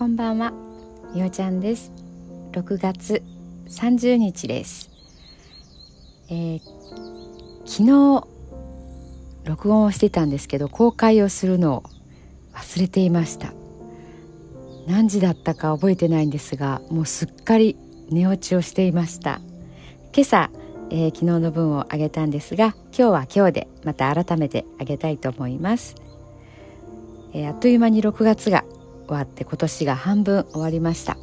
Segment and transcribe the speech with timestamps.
[0.00, 0.54] こんばんは。
[1.14, 1.92] みおちゃんです。
[2.52, 3.22] 6月
[3.68, 4.88] 30日です、
[6.30, 6.60] えー、
[7.66, 8.26] 昨日
[9.44, 11.82] 録音をしてたんですけど公開をするのを
[12.54, 13.52] 忘れていました。
[14.86, 17.76] 何時だったか覚えてないんですがもうすっかり
[18.08, 19.42] 寝落ちをしていました。
[20.14, 20.50] 今朝、
[20.88, 25.94] えー、昨日の分をあげたんですが今日は今日でまた改めてあげたいと思います、
[27.34, 28.64] えー、あっという間に6月が
[29.10, 31.18] 終わって今年が半分終わりました、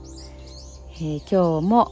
[0.97, 1.91] えー、今日も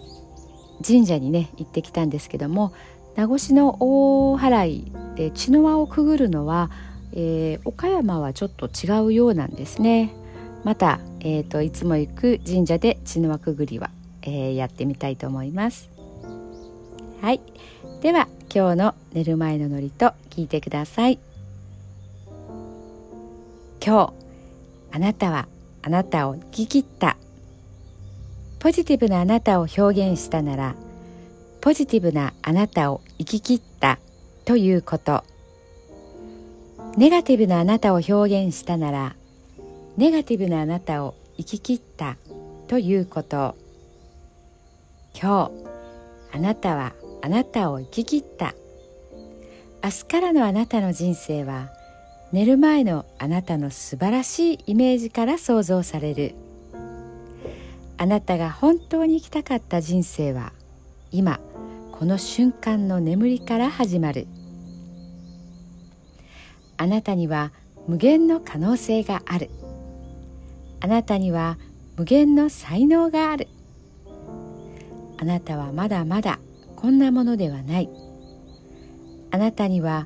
[0.86, 2.74] 神社にね行ってきたんですけども
[3.16, 6.70] 名護市の大払いで茅の輪をくぐるのは、
[7.14, 10.14] えー、岡山はちょっと違うようなんですね。
[10.66, 13.90] また、えーと、いつも行く神社で茅の輪くぐりは、
[14.22, 15.90] えー、やってみたいと思います。
[17.22, 17.40] はい。
[18.02, 21.20] では今日の寝る前のノリと聞いてください。
[23.82, 24.14] 今日
[24.92, 25.48] あなたは
[25.86, 27.16] あなたを生き切った。
[28.58, 30.76] ポジティブなあなたを表現したなら
[31.62, 34.00] ポジティブなあなたを生き切った
[34.46, 35.24] ということ。
[36.98, 39.16] ネガティブなあなたを表現したなら
[39.96, 42.18] ネガティブなあなたを生き切った
[42.68, 43.56] ということ。
[45.14, 45.52] 今
[46.32, 48.56] 日あなたはあなたを生き切った。
[49.84, 51.70] 明日からのあなたの人生は
[52.36, 56.36] 寝る前のあなたの素晴らしいイメージから想像される。
[57.96, 60.52] あなたが本当に生きたかった人生は
[61.12, 61.40] 今
[61.94, 64.28] この瞬間の眠りから始まる。
[66.76, 67.54] あなたには
[67.88, 69.50] 無限の可能性がある。
[70.82, 71.58] あなたには
[71.96, 73.48] 無限の才能がある。
[75.16, 76.40] あなたはまだまだ
[76.76, 77.90] こんなものではない。
[79.32, 80.06] あなたには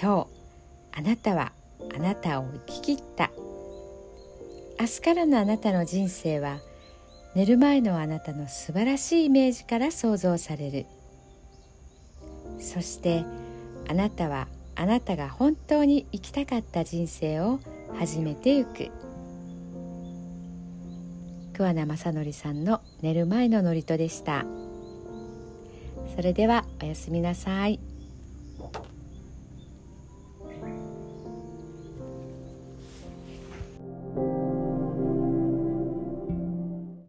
[0.00, 0.28] 今
[0.92, 1.50] 日あなたは
[1.92, 3.32] あなたを生き切った。
[4.78, 6.60] 明日からのあなたの人生は
[7.34, 10.86] 寝る前のあなたの素晴らしいイメージから想像される。
[12.60, 13.24] そして
[13.88, 14.46] あなたは
[14.76, 17.58] あなたが本当に生きたかった人生を
[17.98, 18.90] 始めてゆく。
[21.54, 24.44] 桑名正則さんの寝る前の祝詞でした。
[26.14, 27.80] それではおやすみなさい。